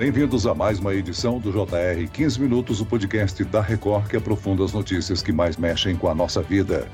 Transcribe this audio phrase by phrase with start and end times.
[0.00, 4.64] Bem-vindos a mais uma edição do JR 15 Minutos, o podcast da Record que aprofunda
[4.64, 6.88] as notícias que mais mexem com a nossa vida.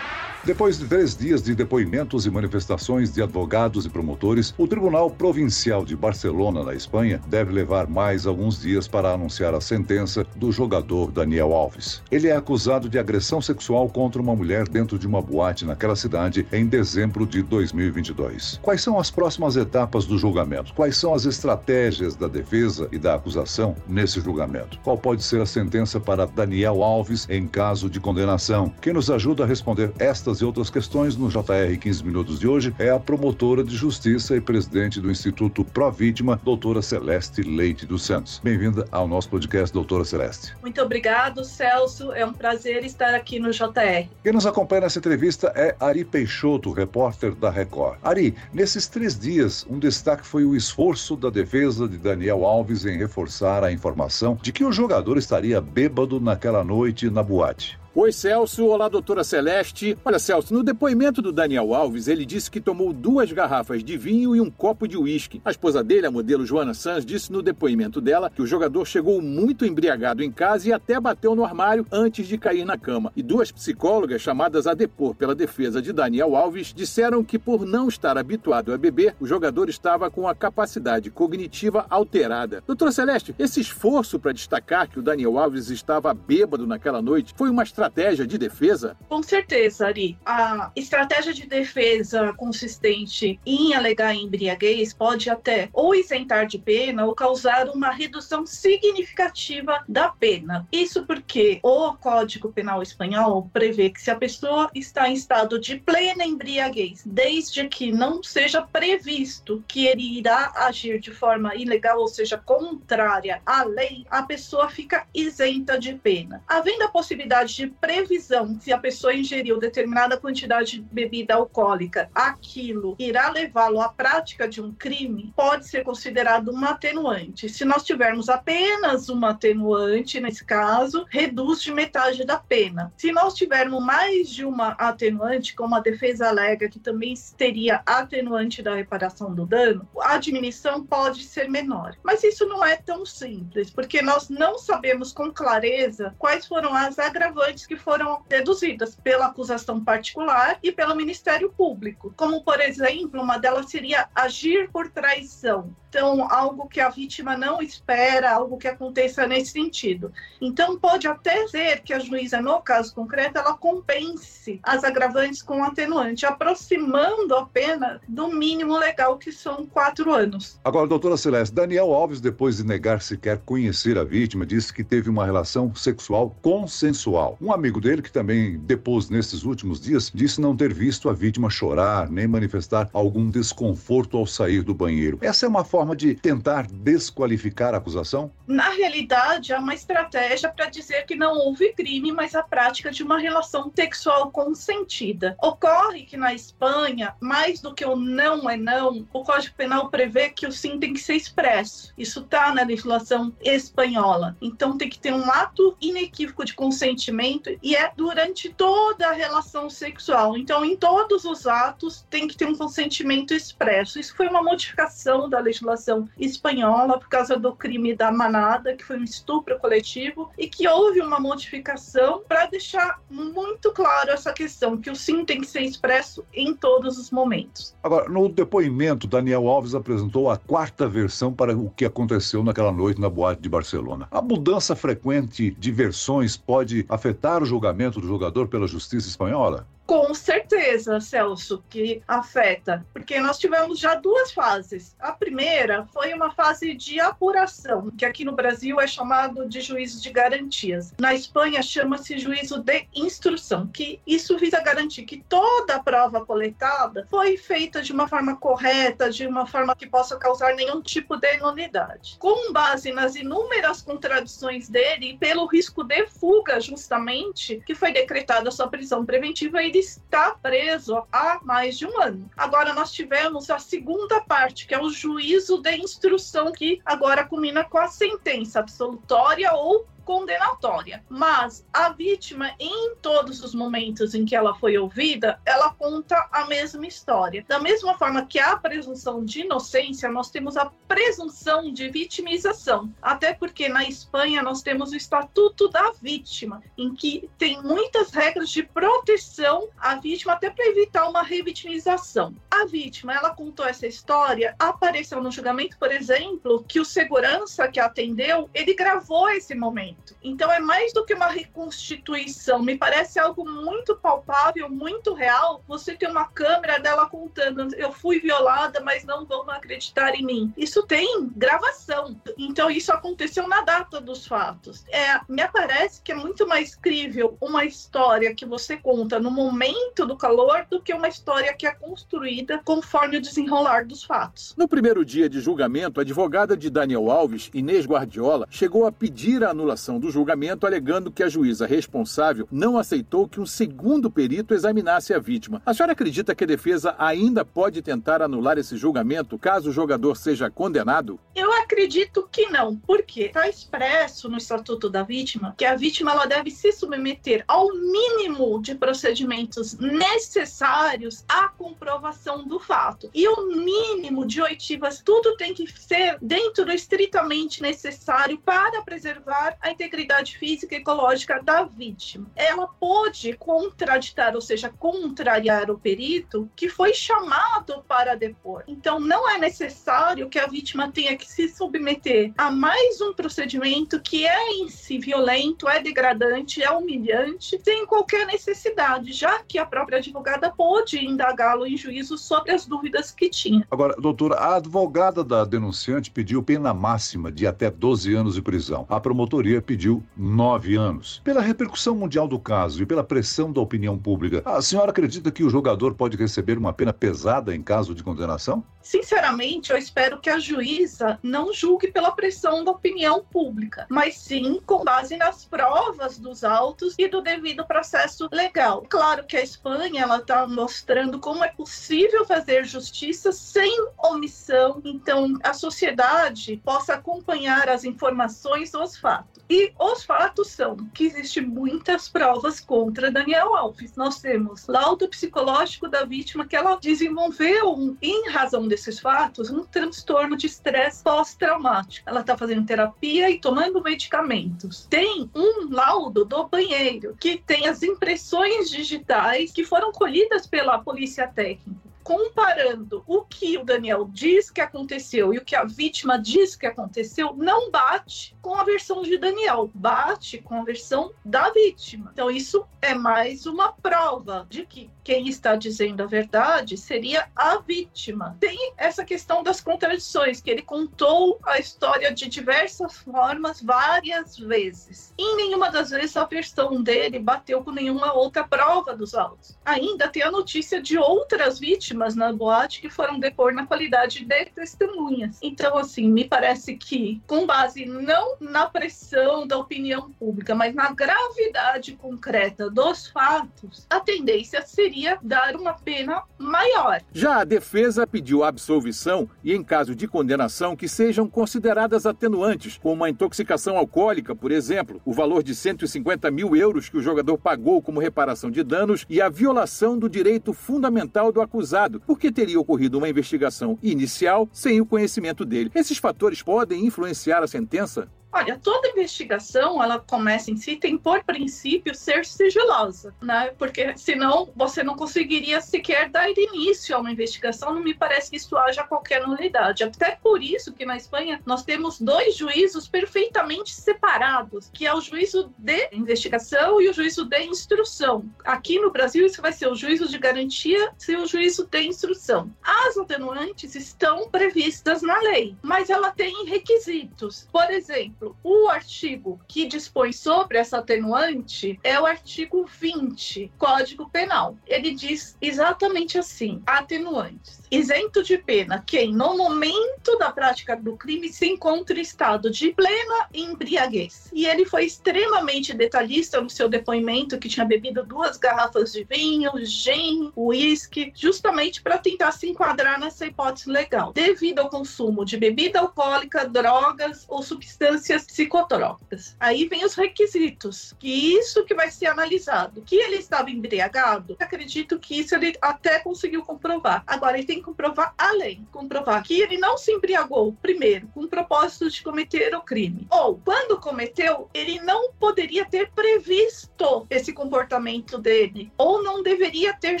[0.44, 5.84] Depois de três dias de depoimentos e manifestações de advogados e promotores, o Tribunal Provincial
[5.84, 11.12] de Barcelona, na Espanha, deve levar mais alguns dias para anunciar a sentença do jogador
[11.12, 12.02] Daniel Alves.
[12.10, 16.44] Ele é acusado de agressão sexual contra uma mulher dentro de uma boate naquela cidade
[16.52, 18.58] em dezembro de 2022.
[18.62, 20.74] Quais são as próximas etapas do julgamento?
[20.74, 24.80] Quais são as estratégias da defesa e da acusação nesse julgamento?
[24.82, 28.72] Qual pode ser a sentença para Daniel Alves em caso de condenação?
[28.80, 32.48] Quem nos ajuda a responder estas essas e outras questões no JR 15 Minutos de
[32.48, 37.84] hoje é a promotora de justiça e presidente do Instituto Pró Vítima, doutora Celeste Leite
[37.84, 38.40] dos Santos.
[38.42, 40.54] Bem-vinda ao nosso podcast, doutora Celeste.
[40.62, 42.12] Muito obrigado, Celso.
[42.12, 44.08] É um prazer estar aqui no JR.
[44.22, 47.98] Quem nos acompanha nessa entrevista é Ari Peixoto, repórter da Record.
[48.02, 52.96] Ari, nesses três dias, um destaque foi o esforço da defesa de Daniel Alves em
[52.96, 57.81] reforçar a informação de que o jogador estaria bêbado naquela noite na boate.
[57.94, 58.64] Oi, Celso.
[58.64, 59.98] Olá, doutora Celeste.
[60.02, 64.34] Olha, Celso, no depoimento do Daniel Alves, ele disse que tomou duas garrafas de vinho
[64.34, 65.42] e um copo de uísque.
[65.44, 69.20] A esposa dele, a modelo Joana Sanz, disse no depoimento dela que o jogador chegou
[69.20, 73.12] muito embriagado em casa e até bateu no armário antes de cair na cama.
[73.14, 77.88] E duas psicólogas, chamadas a depor pela defesa de Daniel Alves, disseram que, por não
[77.88, 82.64] estar habituado a beber, o jogador estava com a capacidade cognitiva alterada.
[82.66, 87.50] Doutora Celeste, esse esforço para destacar que o Daniel Alves estava bêbado naquela noite foi
[87.50, 88.96] uma estratégia estratégia de defesa?
[89.08, 90.16] Com certeza, Ari.
[90.24, 97.14] A estratégia de defesa consistente em alegar embriaguez pode até ou isentar de pena ou
[97.14, 100.66] causar uma redução significativa da pena.
[100.70, 105.76] Isso porque o Código Penal Espanhol prevê que se a pessoa está em estado de
[105.76, 112.08] plena embriaguez, desde que não seja previsto que ele irá agir de forma ilegal, ou
[112.08, 116.42] seja, contrária à lei, a pessoa fica isenta de pena.
[116.46, 122.96] Havendo a possibilidade de previsão se a pessoa ingeriu determinada quantidade de bebida alcoólica, aquilo
[122.98, 127.48] irá levá-lo à prática de um crime, pode ser considerado uma atenuante.
[127.48, 132.92] Se nós tivermos apenas uma atenuante, nesse caso, reduz de metade da pena.
[132.96, 138.62] Se nós tivermos mais de uma atenuante, como a defesa alega que também teria atenuante
[138.62, 141.96] da reparação do dano, a diminuição pode ser menor.
[142.02, 146.98] Mas isso não é tão simples, porque nós não sabemos com clareza quais foram as
[146.98, 153.38] agravantes que foram deduzidas pela acusação particular e pelo Ministério Público, como, por exemplo, uma
[153.38, 155.74] delas seria agir por traição.
[155.92, 160.10] Então, algo que a vítima não espera, algo que aconteça nesse sentido.
[160.40, 165.62] Então, pode até ser que a juíza, no caso concreto, ela compense as agravantes com
[165.62, 170.58] atenuante, aproximando a pena do mínimo legal, que são quatro anos.
[170.64, 175.10] Agora, doutora Celeste, Daniel Alves, depois de negar sequer conhecer a vítima, disse que teve
[175.10, 177.36] uma relação sexual consensual.
[177.38, 181.50] Um amigo dele, que também depôs nesses últimos dias, disse não ter visto a vítima
[181.50, 185.18] chorar nem manifestar algum desconforto ao sair do banheiro.
[185.20, 188.30] Essa é uma forma forma de tentar desqualificar a acusação?
[188.46, 193.02] Na realidade, é uma estratégia para dizer que não houve crime, mas a prática de
[193.02, 195.36] uma relação sexual consentida.
[195.42, 200.30] Ocorre que na Espanha, mais do que o não é não, o Código Penal prevê
[200.30, 201.92] que o sim tem que ser expresso.
[201.98, 204.36] Isso está na legislação espanhola.
[204.40, 209.70] Então tem que ter um ato inequívoco de consentimento e é durante toda a relação
[209.70, 210.36] sexual.
[210.36, 213.98] Então, em todos os atos tem que ter um consentimento expresso.
[213.98, 218.84] Isso foi uma modificação da legislação legislação espanhola por causa do crime da manada, que
[218.84, 224.76] foi um estupro coletivo, e que houve uma modificação para deixar muito claro essa questão,
[224.76, 227.74] que o sim tem que ser expresso em todos os momentos.
[227.82, 233.00] Agora, no depoimento, Daniel Alves apresentou a quarta versão para o que aconteceu naquela noite
[233.00, 234.08] na boate de Barcelona.
[234.10, 239.66] A mudança frequente de versões pode afetar o julgamento do jogador pela justiça espanhola?
[239.92, 244.96] Com certeza, Celso, que afeta, porque nós tivemos já duas fases.
[244.98, 250.00] A primeira foi uma fase de apuração, que aqui no Brasil é chamado de juízo
[250.00, 250.94] de garantias.
[250.98, 257.06] Na Espanha chama-se juízo de instrução, que isso visa garantir que toda a prova coletada
[257.10, 261.36] foi feita de uma forma correta, de uma forma que possa causar nenhum tipo de
[261.36, 262.16] nulidade.
[262.18, 268.50] Com base nas inúmeras contradições dele e pelo risco de fuga, justamente, que foi decretada
[268.50, 272.30] sua prisão preventiva, ele está preso há mais de um ano.
[272.36, 277.64] Agora nós tivemos a segunda parte, que é o juízo de instrução, que agora culmina
[277.64, 281.04] com a sentença absolutória ou condenatória.
[281.08, 286.46] Mas a vítima, em todos os momentos em que ela foi ouvida, ela conta a
[286.46, 287.44] mesma história.
[287.48, 292.92] Da mesma forma que a presunção de inocência, nós temos a presunção de vitimização.
[293.00, 298.50] Até porque na Espanha nós temos o Estatuto da Vítima, em que tem muitas regras
[298.50, 302.34] de proteção à vítima, até para evitar uma revitimização.
[302.50, 307.80] A vítima, ela contou essa história, apareceu no julgamento, por exemplo, que o segurança que
[307.80, 309.91] atendeu, ele gravou esse momento.
[310.22, 315.62] Então é mais do que uma reconstituição, me parece algo muito palpável, muito real.
[315.66, 320.52] Você tem uma câmera dela contando: eu fui violada, mas não vão acreditar em mim.
[320.56, 322.16] Isso tem gravação.
[322.38, 324.84] Então isso aconteceu na data dos fatos.
[324.88, 330.06] É, me parece que é muito mais crível uma história que você conta no momento
[330.06, 334.54] do calor do que uma história que é construída conforme o desenrolar dos fatos.
[334.56, 339.44] No primeiro dia de julgamento, a advogada de Daniel Alves, Inês Guardiola, chegou a pedir
[339.44, 344.54] a anulação do julgamento, alegando que a juíza responsável não aceitou que um segundo perito
[344.54, 345.60] examinasse a vítima.
[345.66, 350.16] A senhora acredita que a defesa ainda pode tentar anular esse julgamento caso o jogador
[350.16, 351.18] seja condenado?
[351.34, 356.26] Eu acredito que não, porque está expresso no Estatuto da Vítima que a vítima ela
[356.26, 363.10] deve se submeter ao mínimo de procedimentos necessários à comprovação do fato.
[363.14, 369.56] E o mínimo de oitivas, tudo tem que ser dentro do estritamente necessário para preservar
[369.60, 372.30] a integridade física e ecológica da vítima.
[372.36, 378.62] Ela pode contraditar, ou seja, contrariar o perito que foi chamado para depor.
[378.66, 384.00] Então, não é necessário que a vítima tenha que se submeter a mais um procedimento
[384.00, 389.64] que é em si violento, é degradante, é humilhante, sem qualquer necessidade, já que a
[389.64, 393.66] própria advogada pôde indagá-lo em juízo sobre as dúvidas que tinha.
[393.70, 398.86] Agora, doutora, a advogada da denunciante pediu pena máxima de até 12 anos de prisão.
[398.88, 401.20] A promotoria pediu 9 anos.
[401.24, 405.44] Pela repercussão mundial do caso e pela pressão da opinião pública, a senhora acredita que
[405.44, 408.64] o jogador pode receber uma pena pesada em caso de condenação?
[408.82, 414.60] Sinceramente, eu espero que a juíza não julgue pela pressão da opinião pública, mas sim
[414.66, 418.84] com base nas provas dos autos e do devido processo legal.
[418.88, 425.38] Claro que a Espanha ela está mostrando como é possível fazer justiça sem omissão, então
[425.42, 429.42] a sociedade possa acompanhar as informações dos fatos.
[429.48, 433.94] E os fatos são que existem muitas provas contra Daniel Alves.
[433.96, 440.34] Nós temos laudo psicológico da vítima que ela desenvolveu em razão desses fatos um transtorno
[440.34, 442.08] de estresse pós-traumático.
[442.08, 444.86] Ela está fazendo terapia e tomando medicamentos.
[444.88, 451.28] Tem um laudo do banheiro que tem as impressões digitais que foram colhidas pela polícia
[451.28, 456.56] técnica comparando o que o Daniel diz que aconteceu e o que a vítima diz
[456.56, 462.10] que aconteceu, não bate com a versão de Daniel, bate com a versão da vítima.
[462.12, 467.58] Então, isso é mais uma prova de que quem está dizendo a verdade seria a
[467.58, 468.36] vítima.
[468.40, 475.14] Tem essa questão das contradições, que ele contou a história de diversas formas, várias vezes.
[475.18, 479.58] Em nenhuma das vezes a versão dele bateu com nenhuma outra prova dos autos.
[479.64, 484.44] Ainda tem a notícia de outras vítimas na boate que foram depor na qualidade de
[484.54, 485.38] testemunhas.
[485.42, 490.92] Então, assim, me parece que, com base não na pressão da opinião pública, mas na
[490.92, 497.00] gravidade concreta dos fatos, a tendência seria dar uma pena maior.
[497.12, 503.04] Já a defesa pediu absolvição e, em caso de condenação, que sejam consideradas atenuantes, como
[503.04, 507.82] a intoxicação alcoólica, por exemplo, o valor de 150 mil euros que o jogador pagou
[507.82, 512.98] como reparação de danos e a violação do direito fundamental do acusado, porque teria ocorrido
[512.98, 515.70] uma investigação inicial sem o conhecimento dele.
[515.74, 518.08] Esses fatores podem influenciar a sentença?
[518.32, 523.52] Olha, toda investigação, ela começa em si, tem por princípio ser sigilosa, né?
[523.58, 528.36] Porque senão você não conseguiria sequer dar início a uma investigação, não me parece que
[528.36, 529.84] isso haja qualquer nulidade.
[529.84, 535.00] Até por isso que na Espanha nós temos dois juízos perfeitamente separados, que é o
[535.00, 538.24] juízo de investigação e o juízo de instrução.
[538.44, 542.50] Aqui no Brasil isso vai ser o juízo de garantia e o juízo de instrução.
[542.62, 547.46] As atenuantes estão previstas na lei, mas ela tem requisitos.
[547.52, 554.08] Por exemplo, exemplo, o artigo que dispõe sobre essa atenuante é o artigo 20, Código
[554.08, 554.56] Penal.
[554.66, 561.32] Ele diz exatamente assim: atenuantes isento de pena quem, no momento da prática do crime,
[561.32, 564.28] se encontra em estado de plena embriaguez.
[564.32, 569.52] E ele foi extremamente detalhista no seu depoimento, que tinha bebido duas garrafas de vinho,
[569.64, 575.80] gin, uísque, justamente para tentar se enquadrar nessa hipótese legal, devido ao consumo de bebida
[575.80, 579.34] alcoólica, drogas ou substâncias psicotrópicas.
[579.40, 582.82] Aí vem os requisitos, que isso que vai ser analisado.
[582.82, 587.02] Que ele estava embriagado, acredito que isso ele até conseguiu comprovar.
[587.06, 591.88] Agora ele tem comprovar além, comprovar que ele não se embriagou, primeiro, com o propósito
[591.90, 598.72] de cometer o crime, ou quando cometeu, ele não poderia ter previsto esse comportamento dele,
[598.76, 600.00] ou não deveria ter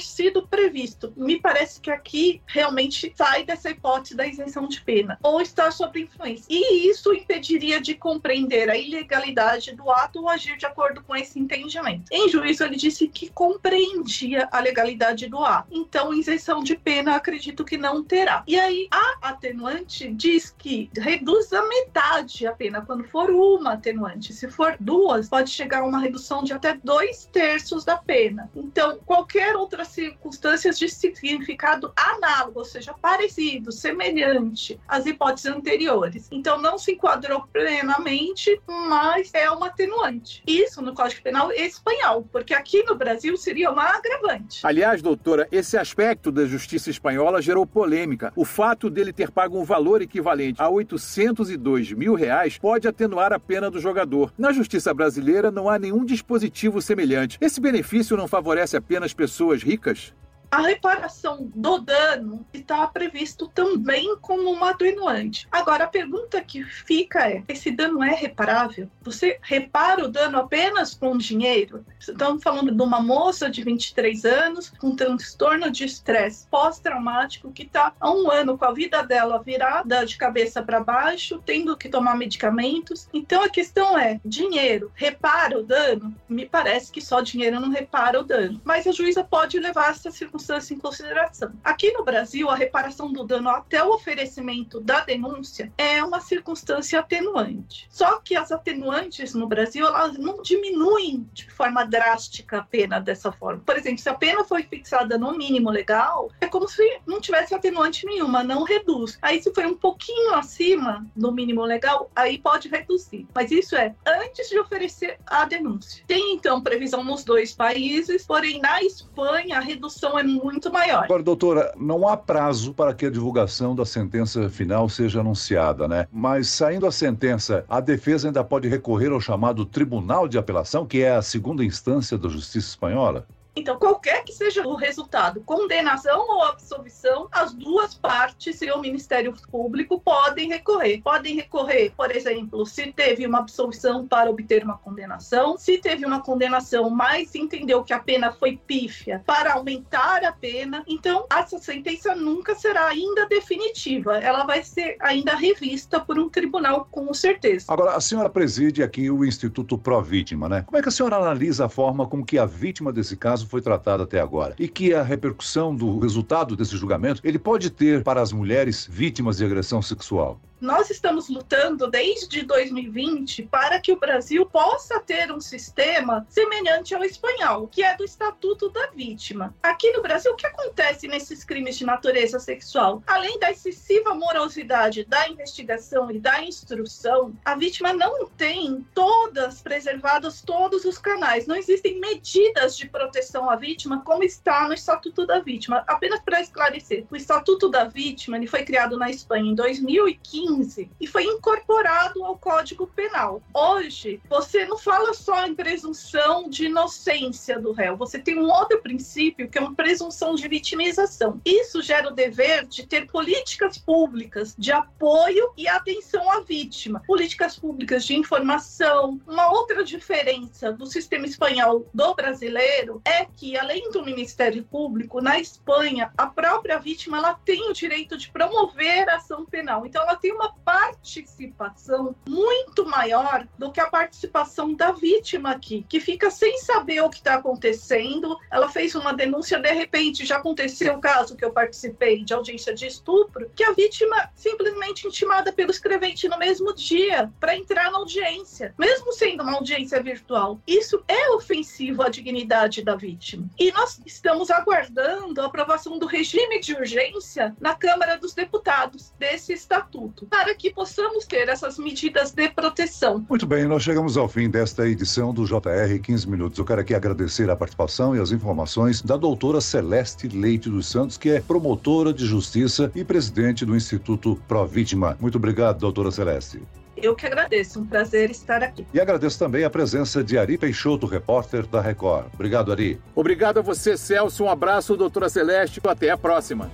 [0.00, 1.12] sido previsto.
[1.16, 6.00] Me parece que aqui realmente sai dessa hipótese da isenção de pena, ou está sob
[6.00, 6.46] influência.
[6.48, 11.38] E isso impediria de compreender a ilegalidade do ato ou agir de acordo com esse
[11.38, 12.04] entendimento.
[12.10, 15.68] Em juízo, ele disse que compreendia a legalidade do ato.
[15.70, 18.42] Então, isenção de pena, acredito que não terá.
[18.46, 24.32] E aí, a atenuante diz que reduz a metade a pena quando for uma atenuante.
[24.32, 28.50] Se for duas, pode chegar a uma redução de até dois terços da pena.
[28.54, 36.28] Então, qualquer outra circunstância de significado análogo, ou seja, parecido, semelhante às hipóteses anteriores.
[36.30, 40.42] Então, não se enquadrou plenamente, mas é uma atenuante.
[40.46, 44.60] Isso no Código Penal espanhol, porque aqui no Brasil seria uma agravante.
[44.66, 48.32] Aliás, doutora, esse aspecto da justiça espanhola gerou polêmica.
[48.34, 53.38] O fato dele ter pago um valor equivalente a 802 mil reais pode atenuar a
[53.38, 54.32] pena do jogador.
[54.38, 57.38] Na justiça brasileira não há nenhum dispositivo semelhante.
[57.40, 60.14] Esse benefício não favorece apenas pessoas ricas?
[60.52, 65.48] A reparação do dano está previsto também como uma atenuante.
[65.50, 68.90] Agora, a pergunta que fica é: esse dano é reparável?
[69.00, 71.86] Você repara o dano apenas com dinheiro?
[71.98, 77.94] Estamos falando de uma moça de 23 anos com transtorno de estresse pós-traumático que está
[77.98, 82.14] há um ano com a vida dela virada de cabeça para baixo, tendo que tomar
[82.14, 83.08] medicamentos.
[83.14, 86.14] Então, a questão é: dinheiro repara o dano?
[86.28, 88.60] Me parece que só dinheiro não repara o dano.
[88.62, 91.52] Mas a juíza pode levar essa circunstância circunstância em consideração.
[91.62, 97.00] Aqui no Brasil, a reparação do dano até o oferecimento da denúncia é uma circunstância
[97.00, 97.86] atenuante.
[97.88, 103.30] Só que as atenuantes no Brasil, elas não diminuem de forma drástica a pena dessa
[103.30, 103.62] forma.
[103.64, 107.54] Por exemplo, se a pena foi fixada no mínimo legal, é como se não tivesse
[107.54, 109.18] atenuante nenhuma, não reduz.
[109.22, 113.26] Aí se foi um pouquinho acima do mínimo legal, aí pode reduzir.
[113.34, 116.02] Mas isso é antes de oferecer a denúncia.
[116.06, 121.04] Tem então previsão nos dois países, porém na Espanha a redução é muito maior.
[121.04, 126.06] Agora, doutora, não há prazo para que a divulgação da sentença final seja anunciada, né?
[126.12, 131.02] Mas saindo a sentença, a defesa ainda pode recorrer ao chamado Tribunal de Apelação, que
[131.02, 133.26] é a segunda instância da Justiça Espanhola?
[133.54, 139.34] Então, qualquer que seja o resultado, condenação ou absolvição, as duas partes e o Ministério
[139.50, 141.02] Público podem recorrer.
[141.02, 146.22] Podem recorrer, por exemplo, se teve uma absolvição para obter uma condenação, se teve uma
[146.22, 150.82] condenação, mas entendeu que a pena foi pífia, para aumentar a pena.
[150.88, 154.16] Então, essa sentença nunca será ainda definitiva.
[154.16, 157.66] Ela vai ser ainda revista por um tribunal, com certeza.
[157.68, 160.62] Agora, a senhora preside aqui o Instituto Pró Vítima, né?
[160.62, 163.46] Como é que a senhora analisa a forma como que a vítima desse caso caso
[163.46, 168.02] foi tratado até agora e que a repercussão do resultado desse julgamento ele pode ter
[168.02, 170.40] para as mulheres vítimas de agressão sexual.
[170.62, 177.02] Nós estamos lutando desde 2020 para que o Brasil possa ter um sistema semelhante ao
[177.02, 179.52] espanhol, que é do Estatuto da Vítima.
[179.60, 183.02] Aqui no Brasil, o que acontece nesses crimes de natureza sexual?
[183.08, 190.42] Além da excessiva morosidade da investigação e da instrução, a vítima não tem todas preservadas
[190.42, 191.44] todos os canais.
[191.44, 195.82] Não existem medidas de proteção à vítima como está no Estatuto da Vítima.
[195.88, 200.90] Apenas para esclarecer, o Estatuto da Vítima ele foi criado na Espanha em 2015 2015
[201.00, 203.42] e foi incorporado ao Código Penal.
[203.54, 208.80] Hoje, você não fala só em presunção de inocência do réu, você tem um outro
[208.80, 211.40] princípio que é uma presunção de vitimização.
[211.44, 217.58] Isso gera o dever de ter políticas públicas de apoio e atenção à vítima, políticas
[217.58, 219.20] públicas de informação.
[219.26, 225.38] Uma outra diferença do sistema espanhol do brasileiro é que, além do Ministério Público, na
[225.38, 229.86] Espanha, a própria vítima ela tem o direito de promover ação penal.
[229.86, 235.86] Então, ela tem uma uma participação muito maior do que a participação da vítima aqui,
[235.88, 238.36] que fica sem saber o que está acontecendo.
[238.50, 242.74] Ela fez uma denúncia, de repente já aconteceu o caso que eu participei de audiência
[242.74, 247.98] de estupro, que a vítima simplesmente intimada pelo escrevente no mesmo dia para entrar na
[247.98, 250.60] audiência, mesmo sendo uma audiência virtual.
[250.66, 253.48] Isso é ofensivo à dignidade da vítima.
[253.58, 259.52] E nós estamos aguardando a aprovação do regime de urgência na Câmara dos Deputados desse
[259.52, 263.22] estatuto, para que possamos ter essas medidas de proteção.
[263.28, 266.58] Muito bem, nós chegamos ao fim desta edição do JR 15 Minutos.
[266.58, 271.18] Eu quero aqui agradecer a participação e as informações da doutora Celeste Leite dos Santos,
[271.18, 275.18] que é promotora de justiça e presidente do Instituto Pro Vítima.
[275.20, 276.62] Muito obrigado, doutora Celeste.
[276.96, 278.86] Eu que agradeço, um prazer estar aqui.
[278.94, 282.28] E agradeço também a presença de Ari Peixoto, repórter da Record.
[282.32, 282.98] Obrigado, Ari.
[283.14, 284.44] Obrigado a você, Celso.
[284.44, 285.78] Um abraço, doutora Celeste.
[285.84, 286.70] Até a próxima.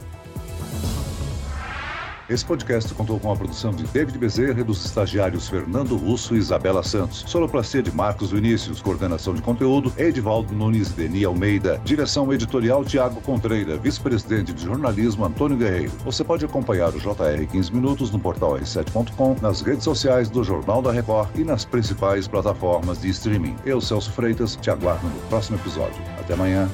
[2.29, 6.39] Esse podcast contou com a produção de David Bezerra e dos estagiários Fernando Russo e
[6.39, 7.25] Isabela Santos.
[7.27, 8.83] Sonoplastia de Marcos Vinícius.
[8.83, 11.81] Coordenação de conteúdo, Edivaldo Nunes Deni Almeida.
[11.83, 13.79] Direção editorial, Tiago Contreira.
[13.79, 15.93] Vice-presidente de jornalismo, Antônio Guerreiro.
[16.05, 20.83] Você pode acompanhar o JR 15 Minutos no portal r7.com, nas redes sociais do Jornal
[20.83, 23.57] da Record e nas principais plataformas de streaming.
[23.65, 25.97] Eu, Celso Freitas, te aguardo no próximo episódio.
[26.19, 26.69] Até amanhã.